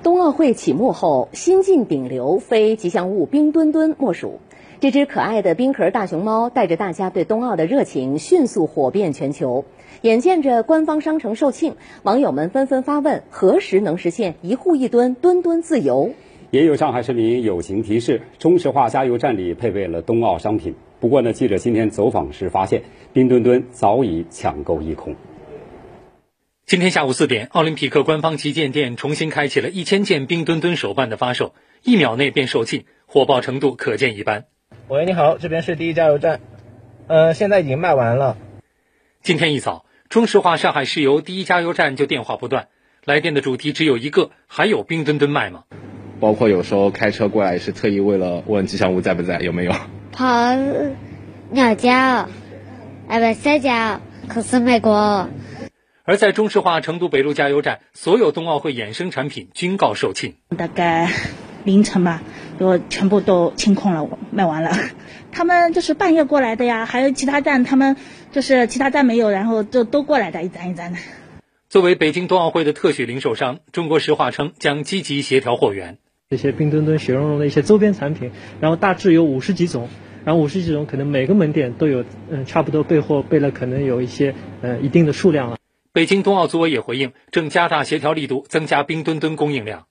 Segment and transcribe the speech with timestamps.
[0.00, 4.38] 冬奥会启幕后，新晋顶流非吉祥物冰墩墩莫属。
[4.78, 9.64] 这只可爱的冰壳大熊猫带着大家对冬奥的热情，迅速火遍全球。
[10.02, 11.72] 眼见着官方商城售罄，
[12.04, 16.10] 网友们纷纷发问：何时能实现一户一墩墩墩自由？
[16.52, 20.76] 也有上海市民友情提示：中石化加油站里配备了冬奥商品。
[21.00, 25.16] 不过呢，记者今天走访时发现，冰墩墩早已抢购一空。
[26.68, 34.44] 今天下午四点，奥林匹克官方旗舰店重新开启了一千件冰墩墩手办的发售，一秒内便售罄，火爆程度可见一斑。
[34.86, 36.40] 喂，你好，这边是第一加油站，
[37.06, 38.36] 呃，现在已经卖完了。
[39.22, 42.68] 今天一早，中石化上海石油第一加油站就电话不断，
[43.06, 45.64] 来电的主题只有一个：还有冰墩墩卖吗？
[46.20, 49.72] 包括有时候开车过来是特意为了问吉祥物在不在，有没有？
[50.12, 50.54] 跑
[51.50, 52.28] 尿脚，
[53.08, 55.30] 哎不撒娇，可是没过。
[56.08, 60.36] 而在中石化成都北路加油站，所有冬奥会衍生产品均告售罄。
[60.56, 61.10] 大概
[61.64, 62.22] 凌晨吧，
[62.58, 64.72] 我全部都清空了，卖完了。
[65.30, 67.94] 他们就是半夜过来的呀，还有其他站，他们
[68.32, 70.98] 就是其他站没有，然后就都过来的，一站一站的。
[71.68, 75.98] 作为北京冬奥会的特许零售商，中国石化称将积极协调货源。
[76.30, 79.90] 这些冰墩墩、雪融融的一些周边产品，然后大致有五十几种，
[80.24, 85.57] 然后五十几种可能每个门店都有，嗯，差不多备货备了，可能有一些呃一定的数量了。
[85.98, 89.88] 北京冬奥组委也回应，正加大协调力度，增加冰墩墩供应量。